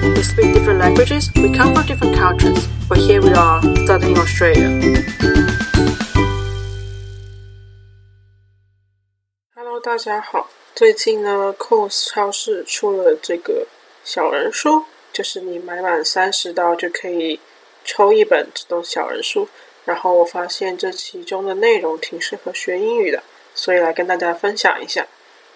[0.00, 4.68] We speak different languages, we come from different cultures, but here we are, studying Australia.
[9.56, 10.48] Hello，大家好。
[10.74, 13.66] 最近呢，COS 超市出了这个
[14.04, 17.40] 小人书，就是你买满三十刀就可以
[17.84, 19.48] 抽一本这种小人书。
[19.84, 25.08] 然后我发现这其中的内容挺适合学英语的，所以来跟大家分享一下。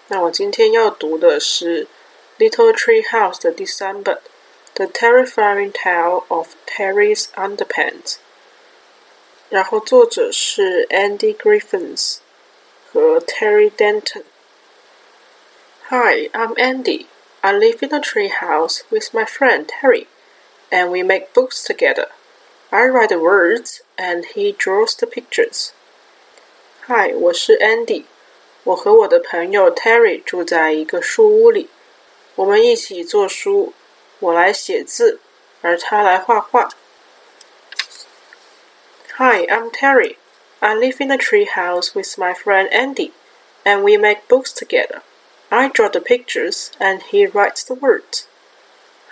[0.09, 1.87] 那我今天要读的是
[2.43, 4.15] 《Little Tree House》的第三本，
[4.74, 8.14] 《The Terrifying Tale of Terry's Underpants》。
[9.48, 12.18] 然后作者是 Andy Griffiths
[12.92, 17.06] 和 Terry Denton。Hi, I'm Andy.
[17.40, 20.06] I live in a tree house with my friend Terry,
[20.70, 22.08] and we make books together.
[22.70, 25.70] I write the words and he draws the pictures.
[26.86, 28.04] Hi，我是 Andy，
[28.64, 31.70] 我和我的朋友 Terry 住在一个树屋里，
[32.34, 33.72] 我们一起做书，
[34.22, 35.20] 我来写字，
[35.60, 36.68] 而他来画画。
[39.16, 40.16] Hi, I'm Terry.
[40.60, 43.12] I live in a tree house with my friend Andy,
[43.64, 45.02] and we make books together.
[45.50, 48.24] I draw the pictures and he writes the words.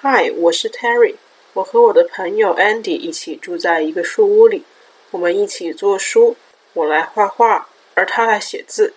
[0.03, 1.17] Hi，我是 Terry。
[1.55, 4.65] 我和我的朋友 Andy 一起住在一个树屋里，
[5.11, 6.37] 我们一起做书，
[6.75, 8.93] 我来画画，而他来写字。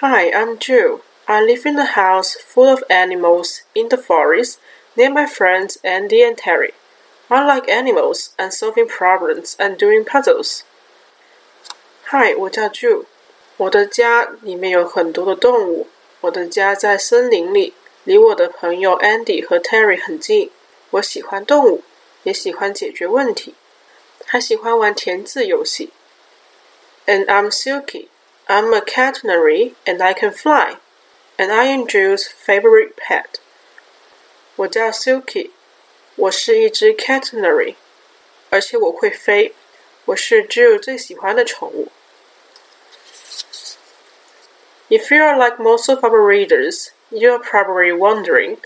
[0.00, 1.00] Hi, I'm Jill.
[1.27, 4.59] I live in a house full of animals in the forest
[4.95, 6.73] near my friends Andy and Terry.
[7.29, 10.63] I like animals and solving problems and doing puzzles.
[12.11, 13.05] Hi, Hi，我叫 Jew，
[13.57, 15.87] 我的家里面有很多的动物。
[16.21, 20.51] 我的家在森林里，离我的朋友 Andy 和 Terry 很近。
[20.91, 21.83] 我喜欢动物，
[22.21, 23.55] 也喜欢解决问题，
[24.25, 25.91] 还喜欢玩填字游戏。
[27.07, 28.09] And I'm Silky.
[28.45, 30.77] I'm a cat-canary and I can fly
[31.37, 33.39] and I am Jill's favorite pet.
[34.55, 35.51] 我叫 Suki，
[36.15, 37.75] 我是一只 Cat-canary，
[38.49, 39.53] 而且我会飞。
[40.05, 41.91] 我是 Jill 最喜欢的宠物。
[44.87, 48.59] If you are like most of our readers, you are probably wondering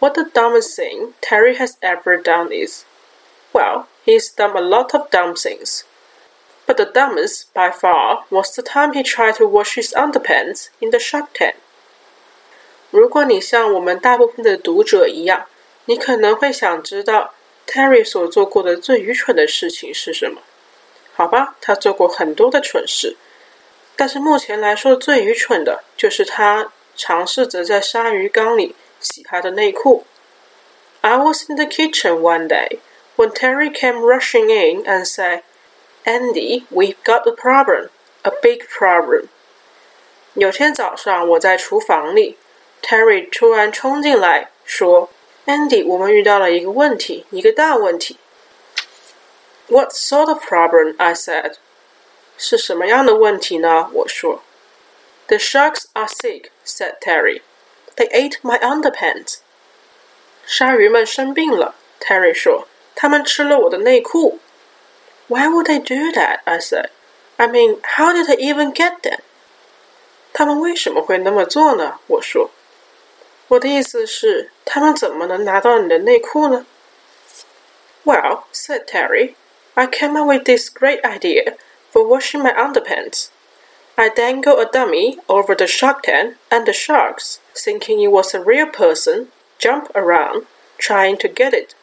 [0.00, 2.84] what the dumbest thing Terry has ever done is.
[3.52, 5.84] Well, he's done a lot of dumb things.
[6.66, 10.90] But the dumbest, by far, was the time he tried to wash his underpants in
[10.90, 11.56] the shark tank.
[12.90, 15.46] 如果你像我们大部分的读者一样，
[15.86, 17.34] 你可能会想知道
[17.66, 20.40] Terry 所做过的最愚蠢的事情是什么。
[21.14, 23.16] 好吧，他做过很多的蠢事，
[23.96, 30.04] 但是目前来说最愚蠢的就是他尝试着在鲨鱼缸里洗他的内裤。
[31.00, 32.80] I was in the kitchen one day
[33.16, 35.42] when Terry came rushing in and said,
[36.04, 37.88] Andy, we've got a problem,
[38.22, 39.28] a big problem.
[40.34, 42.36] 有天早上，我在厨房里
[42.85, 45.09] ，Terry 突然冲进来说：“
[45.45, 48.17] Andy，我们遇到了一个问题，一个大问题。”
[49.67, 50.95] What sort of problem?
[50.97, 51.53] I said.
[52.37, 53.89] 是什么样的问题呢？
[53.93, 54.41] 我说。
[55.27, 57.41] The sharks are sick, said Terry.
[57.95, 59.37] They ate my underpants.
[60.45, 64.39] 鲨鱼们生病了，Terry 说，他们吃了我的内裤。
[65.27, 66.39] Why would they do that?
[66.43, 66.89] I said.
[67.37, 69.19] I mean, how did they even get them?
[70.33, 71.99] 他们为什么会那么做呢？
[72.07, 72.51] 我说。
[73.49, 76.65] 我的意思是，他们怎么能拿到你的内裤呢？
[78.03, 79.35] Well, said Terry,
[79.73, 81.55] I came up with this great idea
[81.91, 83.27] for washing my underpants.
[83.95, 88.41] I dangled a dummy over the shark tank, and the sharks, thinking it was a
[88.41, 89.27] real person,
[89.59, 90.45] jump around,
[90.77, 91.75] trying to get it,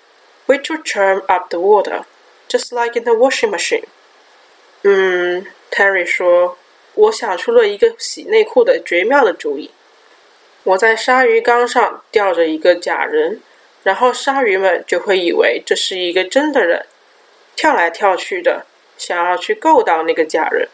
[0.47, 2.07] which would churn up the water,
[2.49, 3.85] just like in the washing machine.
[4.83, 6.57] 嗯，Terry 说，
[6.95, 9.71] 我想出了一个洗内裤的绝妙的主意。
[10.65, 13.41] 我在鲨鱼缸上吊着一个假人，
[13.83, 16.87] 然后鲨鱼们就会以为这是一个真的人，
[17.57, 20.69] 跳来跳去的，想要去够到那个假人。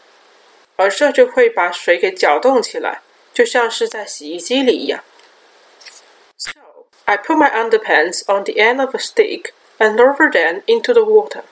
[0.75, 3.01] 而这就会把水给搅动起来，
[3.33, 5.03] 就像是在洗衣机里一样。
[6.37, 6.51] So
[7.05, 11.05] I put my underpants on the end of a stick and lowered them into the
[11.05, 11.43] water.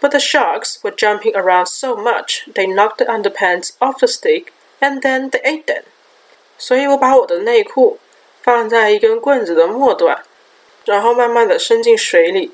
[0.00, 4.52] But the sharks were jumping around so much they knocked the underpants off the stick
[4.80, 5.84] and then they ate them.
[6.59, 7.97] 所以我把我的内裤
[8.41, 10.23] 放在一根棍子的末端，
[10.85, 12.51] 然后慢慢的伸进水里。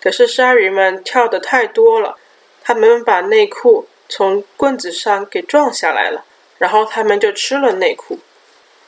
[0.00, 2.18] 可是鲨鱼们跳得太多了，
[2.64, 6.24] 它们把内裤从棍子上给撞下来了，
[6.58, 8.18] 然后他们就吃了内裤。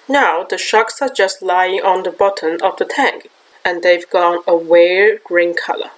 [0.07, 3.27] Now the sharks are just lying on the bottom of the tank,
[3.63, 5.91] and they've gone a weird green color.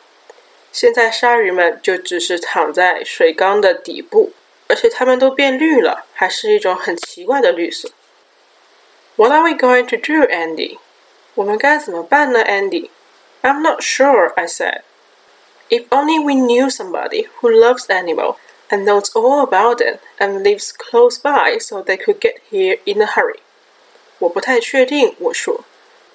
[0.71, 4.33] 现在鲨鱼们就只是躺在水缸的底部，
[4.69, 7.89] 而且它们都变绿了，还是一种很奇怪的绿色。
[9.16, 10.78] What are we going to do, Andy?
[11.36, 12.90] 我们该怎么办呢，Andy？
[13.42, 14.82] I'm not sure, I said.
[15.70, 18.36] If only we knew somebody who loves animal
[18.70, 23.02] and knows all about it and lives close by so they could get here in
[23.02, 23.40] a hurry.
[24.20, 25.64] 我不太确定，我说，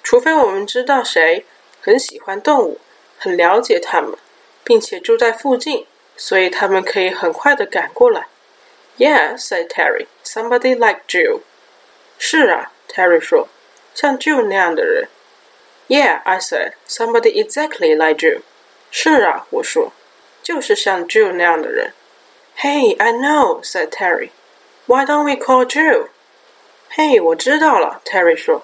[0.03, 1.45] 除非我们知道谁
[1.81, 2.79] 很喜欢动物，
[3.17, 4.15] 很了解它们，
[4.63, 5.85] 并且住在附近，
[6.15, 8.27] 所以他们可以很快的赶过来。
[8.97, 10.07] Yeah, said Terry.
[10.23, 11.41] Somebody like Jill.
[12.17, 13.47] 是啊 ，Terry 说，
[13.93, 15.09] 像 Jill 那样的人。
[15.87, 16.73] Yeah, I said.
[16.87, 18.41] Somebody exactly like Jill.
[18.91, 19.93] 是啊，我说，
[20.43, 21.93] 就是像 Jill 那样的人。
[22.59, 24.31] Hey, I know, said Terry.
[24.85, 26.07] Why don't we call Jill?
[26.89, 28.63] 嘿，我知道了，Terry 说。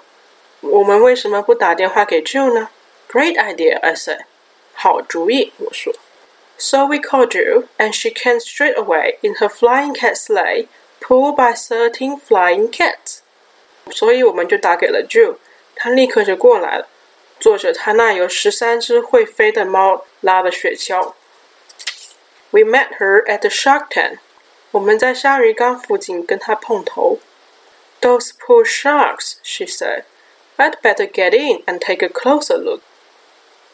[0.60, 2.70] 我们为什么不打电话给 Jill 呢？
[3.10, 4.20] Great idea, I said.
[4.74, 5.94] 好主意，我说。
[6.56, 10.68] So we called Jill, and she came straight away in her flying cat sleigh,
[11.00, 13.18] pulled by thirteen flying cats.
[13.90, 15.36] 所以我们就打给了 Jill，
[15.74, 16.88] 她立刻就过来了，
[17.38, 21.14] 坐着她那由十三只会飞的猫拉的雪橇。
[22.50, 24.18] We met her at the shark tank.
[24.70, 27.18] 我们在鲨鱼缸附近跟她碰头。
[28.00, 30.04] Those poor sharks, she said.
[30.56, 32.80] I'd better get in and take a closer look.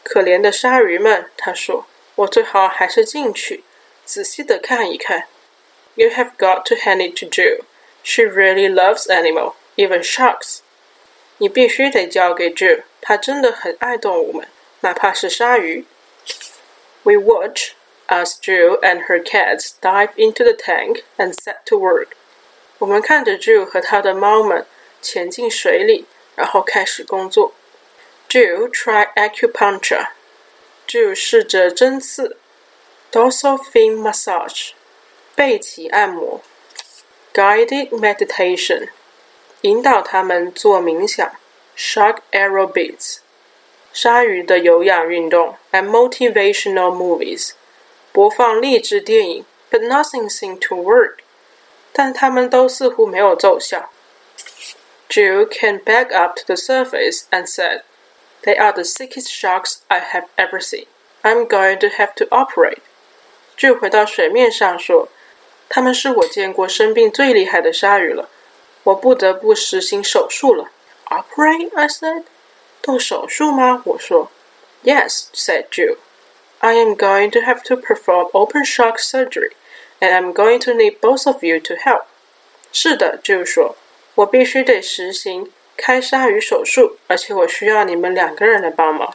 [0.03, 3.65] 可怜的鲨鱼们，她说，我最好还是进去，
[4.05, 5.25] 仔细的看一看。
[5.95, 7.65] You have got to hand it to Jill.
[8.03, 10.59] She really loves animal, even sharks.
[11.39, 14.49] 你必须得交给 Jill，她真的很爱动物们，
[14.81, 15.87] 哪怕是鲨鱼。
[17.03, 17.73] We watch
[18.09, 22.09] as Jill and her cats dive into the tank and set to work.
[22.79, 24.67] 我们看着 Jill 和他的猫们
[25.01, 26.07] 潜进水里，
[26.37, 27.55] 然后开始工作。
[28.29, 30.09] Jill try acupuncture.
[30.87, 32.37] Jill 试着针刺。
[33.11, 34.71] Dorsal fin massage.
[35.35, 36.43] 背鳍按摩。
[37.33, 38.89] Guided meditation.
[39.63, 41.31] 引导他们做冥想。
[41.77, 43.19] Shark aerobics.
[43.93, 45.57] 鲨鱼的有氧运动。
[45.73, 47.53] And motivational movies.
[48.13, 49.45] 播放励志电影。
[49.71, 51.19] But nothing seemed to work.
[51.93, 53.91] 但他们都似乎没有奏效。
[55.09, 57.83] Jill came back up to the surface and said,
[58.43, 60.87] They are the sickest sharks I have ever seen.
[61.23, 62.79] I'm going to have to operate.
[63.59, 68.29] Jill 回到水面上说：“他们是我见过生病最厉害的鲨鱼了，
[68.85, 70.71] 我不得不实行手术了。”
[71.11, 71.71] Operate?
[71.75, 72.25] I said.
[72.83, 73.83] 动手术吗？
[73.85, 74.31] 我说。
[74.83, 75.97] Yes, said Jill.
[76.61, 79.53] I am going to have to perform open shark surgery
[80.01, 82.05] and I'm going to need both of you to help.
[82.73, 83.77] 是的，就是说，
[84.15, 89.15] 我必须得实行开鲨鱼手术，而且我需要你们两个人的帮忙。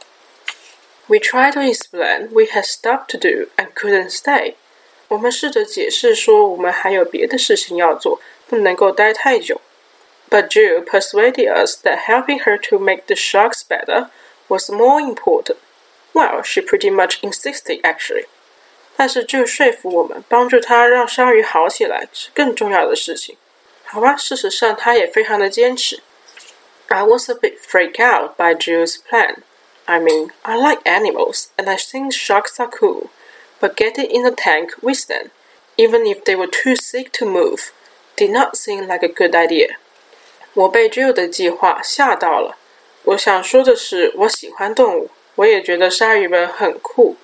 [1.08, 4.56] We tried to explain we had stuff to do and couldn't stay.
[5.08, 8.20] 我们试着解释说我们还有别的事情要做，
[8.50, 9.62] 不能够待太久。
[10.30, 14.10] But Jill persuaded us that helping her to make the sharks better
[14.48, 15.58] was more important.
[16.14, 18.26] Well, she pretty much insisted, actually.
[18.98, 23.38] 但是就说服我们，帮助他让鲨鱼好起来是更重要的事情。
[23.84, 26.02] 好吧，事实上他也非常的坚持。
[26.88, 29.44] I was a bit freaked out by Jill's plan.
[29.86, 33.10] I mean, I like animals and I think sharks are cool,
[33.60, 35.30] but getting in a tank with them,
[35.78, 37.72] even if they were too sick to move,
[38.21, 39.77] did not seem like a good idea.
[40.53, 42.59] 我被 Jill 的计划吓到了。
[43.05, 47.17] 我想说的是，我喜欢动物，我也觉得鲨鱼们很酷。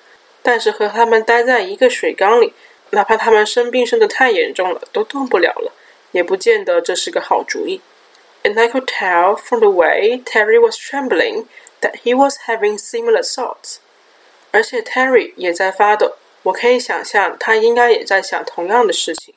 [0.42, 2.54] 但是和他们待在一个水缸里，
[2.90, 5.72] 哪怕他们生病生的太严重了，都动不了了，
[6.12, 7.82] 也不见得这是个好主意。
[8.42, 11.46] And I could tell from the way Terry was trembling
[11.82, 13.78] that he was having similar thoughts。
[14.52, 19.34] 而且 Terry 也在发抖，我可以想象他应该也在想同样的事情。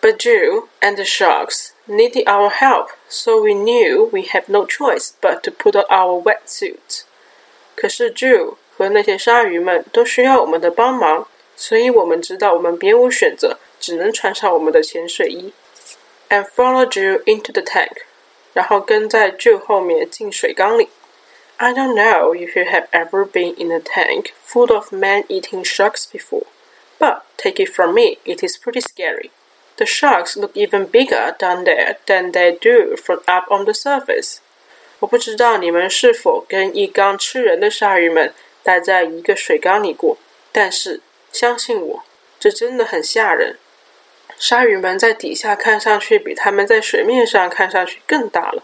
[0.00, 5.12] But Jill and the sharks needed our help, so we knew we had no choice
[5.20, 7.04] but to put on our wetsuits.
[7.76, 15.52] 可是 Jill 和那些鲨鱼们都需要我们的帮忙，所以我们知道我们别无选择，只能穿上我们的潜水衣。
[16.28, 17.98] And follow Jill into the tank，
[18.52, 20.88] 然后跟在 Jill 后面进水缸里。
[21.58, 26.46] I don't know if you have ever been in a tank full of man-eating sharks before,
[26.98, 29.30] but take it from me, it is pretty scary.
[29.76, 34.38] The sharks look even bigger down there than they do from up on the surface.
[35.00, 40.18] 我不知道你们是否跟一缸吃人的鲨鱼们待在一个水缸里过，
[40.52, 41.00] 但是
[41.32, 42.04] 相信我，
[42.38, 43.58] 这真的很吓人。
[44.38, 48.62] 鲨鱼们在底下看上去比它们在水面上看上去更大了。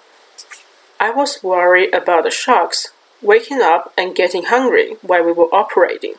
[0.98, 2.86] I was worried about the sharks
[3.22, 6.16] waking up and getting hungry while we were operating,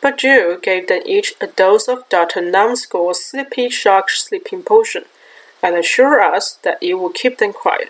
[0.00, 2.42] but Jill gave them each a dose of Dr.
[2.42, 5.04] Numbskull's Sleepy Shark sleeping potion
[5.62, 7.88] and assured us that it would keep them quiet.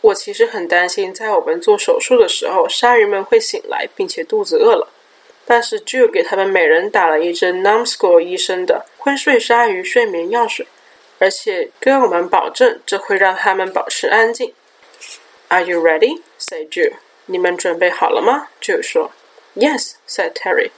[0.00, 4.88] 我其实很担心，在我们做手术的时候，鲨鱼们会醒来，并且肚子饿了。
[5.44, 10.66] 但是 j 给他们每人打了一针 Numbskull 医生的昏睡鲨鱼睡眠药水，
[11.18, 14.52] 而且跟我们保证，这会让他们保持安静。
[15.48, 16.22] Are you ready?
[16.40, 16.94] said Joe.
[17.26, 18.48] 你们准备好了吗？
[18.60, 19.12] Joe 说。
[19.54, 20.70] Yes, said Terry.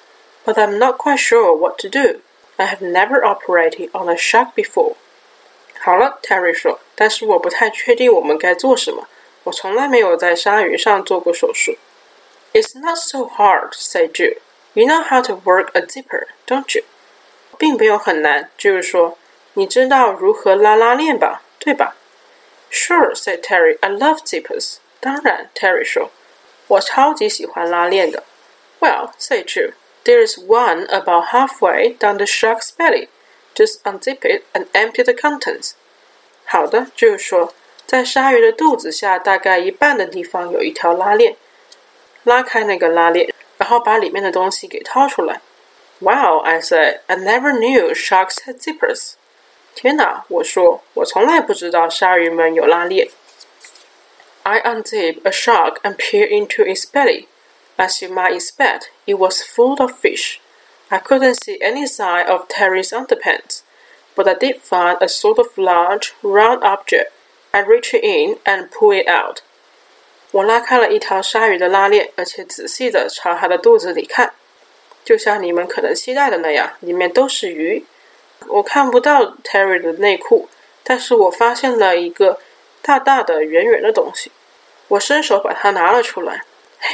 [0.44, 2.20] But I'm not quite sure what to do.
[2.56, 4.94] I have never operated on a shark before.
[5.80, 9.06] 好了，Terry 说，但是我不太确定我们该做什么。
[9.44, 11.76] 我从来没有在鲨鱼上做过手术。
[12.52, 14.38] It's not so hard, said Joe.
[14.74, 16.84] You know how to work a zipper, don't you?
[17.58, 19.18] 并没有很难，就是说，
[19.54, 21.96] 你知道如何拉拉链吧，对吧？
[22.70, 23.78] Sure, said Terry.
[23.80, 24.76] I love zippers.
[25.00, 26.10] 当然，Terry 说，
[26.66, 28.24] 我超级喜欢拉链的。
[28.80, 29.72] Well, said Joe,
[30.04, 33.08] there is one about halfway down the shark's belly.
[33.54, 35.72] Just unzip it and empty the contents.
[36.44, 37.52] 好的，就是说，
[37.86, 41.36] 在鲨鱼的肚子下大概一半的地方有一条拉链，
[42.24, 43.34] 拉开那个拉链。
[43.58, 45.40] 然后把里面的东西给掏出来。
[45.98, 49.14] Wow, I said, I never knew sharks had zippers.
[49.74, 53.08] 天哪，我说，我从来不知道鲨鱼们有拉链。
[54.44, 57.26] I unzipped a shark and peered into its belly.
[57.76, 60.40] As you might expect, it was full of fish.
[60.88, 63.62] I couldn't see any sign of Terry's underpants,
[64.16, 67.12] but I did find a sort of large, round object.
[67.52, 69.42] I reached in and pulled it out.
[70.32, 74.34] 我拉开了一条鲨鱼的拉链，而且仔细的朝它的肚子里看，
[75.04, 77.84] 就像你们可能期待的那样，里面都是鱼。
[78.48, 80.48] 我看不到 Terry 的内裤，
[80.82, 82.40] 但是我发现了一个
[82.82, 84.30] 大大的、圆圆的东西。
[84.88, 86.44] 我伸手把它拿了出来。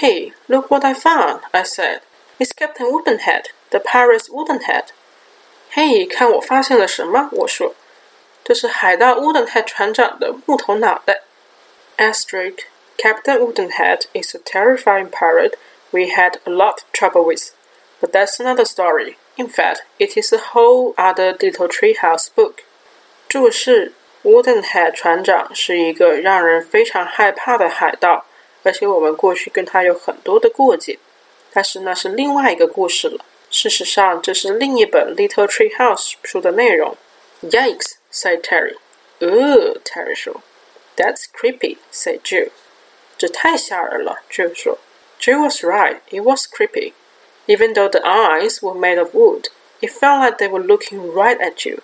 [0.00, 1.40] Hey, look what I found!
[1.52, 2.00] I said.
[2.38, 4.88] It's Captain Woodenhead, the pirate's Woodenhead.
[5.70, 7.28] 嘿，看我发现了什么？
[7.32, 7.74] 我说，
[8.42, 11.22] 这是海盗 Woodenhead 船长的木头脑袋。
[11.96, 12.66] Asterisk.
[12.96, 15.54] Captain Woodenhead is a terrifying pirate
[15.90, 17.50] we had a lot of trouble with.
[18.00, 19.16] But that's another story.
[19.36, 22.60] In fact, it is a whole other Little Treehouse book.
[23.28, 23.92] 注释：
[24.22, 28.24] Woodenhead 船长是一个让人非常害怕的海盗，
[28.63, 30.97] 而且我们过去跟他有很多的过节。
[31.51, 33.25] 但是那是另外一个故事了。
[33.49, 36.95] 事实上，这是另一本 Little Treehouse 书的内容。
[37.41, 37.93] Yikes!
[38.11, 38.75] said Terry.
[39.19, 40.41] Oh，Terry 说。
[40.95, 42.49] That's creepy, said Jill.
[43.17, 44.77] 这太吓人了，Joe 说。
[45.19, 45.99] Joe was right.
[46.09, 46.93] It was creepy.
[47.47, 49.45] Even though the eyes were made of wood,
[49.81, 51.79] it felt like they were looking right at you.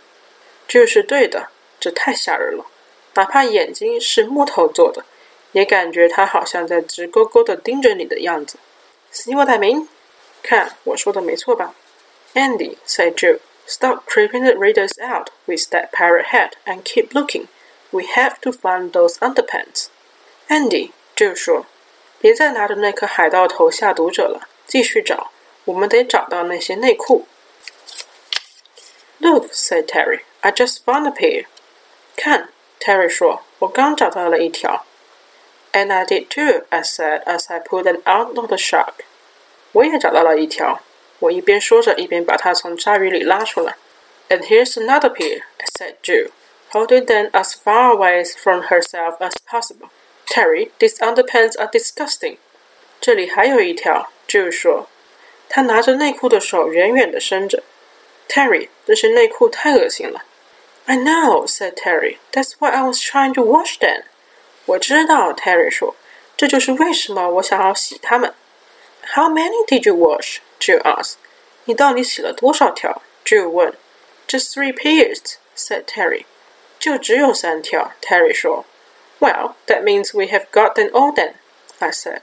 [0.67, 2.65] 这是对的，这太吓人了。
[3.15, 5.05] 哪怕眼睛是木头做的，
[5.55, 8.57] 也感觉他好像在直勾勾的盯着你的样子。
[9.13, 9.87] See what I mean？
[10.43, 11.73] 看，我说的没错吧
[12.33, 17.47] ？Andy said Joe, stop creeping the readers out with that parrot head and keep looking.
[17.91, 19.85] We have to find those underpants.
[20.49, 21.67] Andy, Joe 说
[22.19, 25.31] ：“别再拿着那颗海盗头吓读者了，继续找，
[25.63, 27.27] 我们得找到那些内裤。”
[29.19, 31.45] Look, said Terry, I just found a pair.
[32.17, 32.49] 看
[32.81, 34.85] ，Terry 说，我刚找到了一条。
[35.74, 39.04] And I did too, I said as I pulled them out of the shark.
[39.72, 40.80] 我也找到了一条。
[41.20, 43.76] 我一边说着，一边把它从鲨鱼里拉出来。
[44.28, 45.42] And here's another pair,
[45.76, 46.30] said Jill,
[46.72, 49.90] holding them as far away from herself as possible.
[50.26, 52.38] Terry, these underpants are disgusting.
[53.00, 54.88] 这里还有一条，Joe 说，
[55.48, 57.62] 他拿着内裤的手远远地伸着。
[58.28, 60.24] Terry，这些内裤太恶心了。
[60.86, 62.18] I know, said Terry.
[62.32, 64.02] That's why I was trying to wash them.
[64.66, 65.94] 我知道，Terry 说，
[66.36, 68.34] 这就是为什么我想要洗它们。
[69.14, 70.38] How many did you wash?
[70.60, 71.14] Joe asked.
[71.64, 73.02] 你到底洗了多少条？
[73.24, 73.74] Joe 问。
[74.28, 76.24] Just three pairs, said Terry.
[76.78, 78.64] 就只有三条，Terry 说。
[79.18, 81.32] well, that means we have got them all then,
[81.78, 82.20] I said.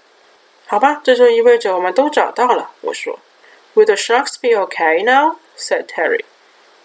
[0.65, 2.71] 好吧，这就意味着我们都找到了。
[2.81, 3.19] 我说。
[3.75, 5.37] Will the sharks be okay now?
[5.57, 6.23] said Terry.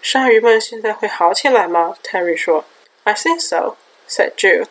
[0.01, 1.95] 鲨鱼们现在会好起来吗？
[2.03, 2.65] Terry 说。
[3.03, 3.77] I think so,
[4.07, 4.65] said Jill.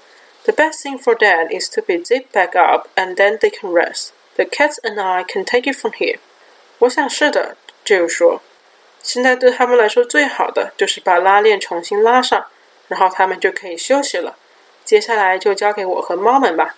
[0.46, 3.72] The best thing for them is to be zipped back up, and then they can
[3.72, 4.12] rest.
[4.36, 6.18] The cats and I can take it from here.
[6.78, 8.42] 我想是的，Jill 说。
[9.02, 12.46] 现在对他们来说最好的就是把拉链重新拉上，
[12.88, 14.36] 然后他们就可以休息了。
[14.84, 16.76] 接下来就交给我和猫们吧。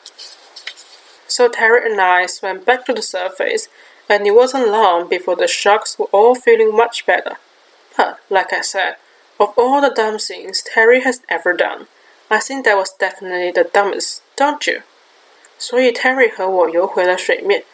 [1.26, 3.66] So Terry and I swam back to the surface,
[4.08, 7.36] and it wasn't long before the sharks were all feeling much better.
[7.96, 8.96] But, like I said,
[9.38, 11.88] of all the dumb things Terry has ever done,
[12.29, 14.83] I think that was definitely the dumbest, don't you?
[15.57, 17.65] 所以 Terry 和我游回了水面，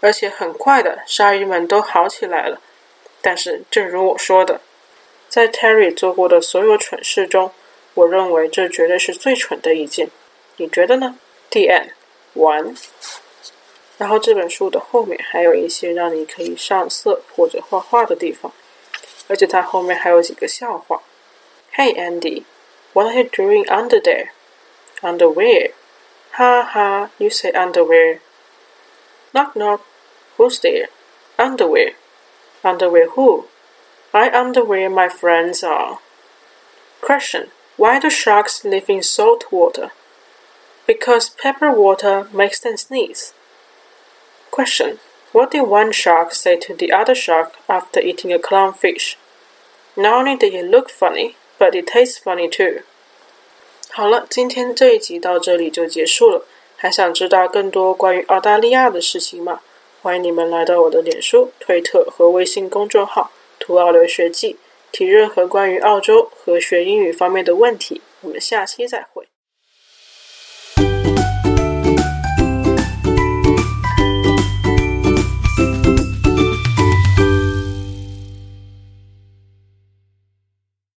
[0.00, 2.60] 而且很快的，鲨鱼们都好起来了。
[3.20, 4.60] 但是，正如我说的，
[5.28, 7.50] 在 Terry 做过的所有蠢事中，
[7.94, 10.08] 我认为这绝对是最蠢的一件，
[10.56, 11.18] 你觉得呢
[11.50, 11.90] ？D N
[12.34, 12.74] 完
[13.98, 18.52] 然后这本书的后面还有一些让你可以上色或者画画的地方，
[19.26, 21.02] 而且它后面还有几个笑话。
[21.74, 22.44] Hey Andy,
[22.96, 24.32] what are you doing under there?
[25.02, 25.68] Underwear.
[26.36, 28.20] Ha ha, you say underwear.
[29.34, 29.82] Knock knock.
[30.38, 30.86] Who's there?
[31.38, 31.90] Underwear.
[32.64, 33.48] Underwear who?
[34.14, 35.98] I underwear my friends are.
[37.02, 37.48] Question.
[37.76, 39.90] Why do sharks live in salt water?
[40.86, 43.34] Because pepper water makes them sneeze.
[44.50, 45.00] Question.
[45.32, 49.16] What did one shark say to the other shark after eating a clownfish?
[49.98, 52.82] Not only did it look funny, but it tastes funny too.
[53.90, 56.46] 好了，今天这一集到这里就结束了。
[56.76, 59.60] 还想知道更多关于澳大利亚的事情吗？
[60.02, 64.58] 欢迎你们来到我的脸书、推特和微信公众号“图澳留学记”，
[64.92, 68.02] 提任何关于澳洲和学英语方面的问题。
[68.20, 69.26] 我们下期再会。